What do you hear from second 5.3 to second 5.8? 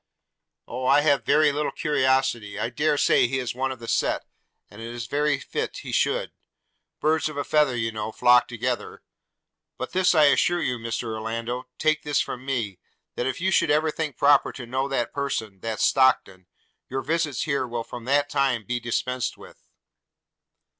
fit